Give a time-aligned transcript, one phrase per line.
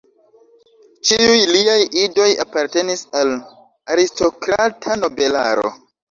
[1.07, 3.33] Ĉiuj liaj idoj apartenis al
[3.97, 5.67] aristokrata nobelaro.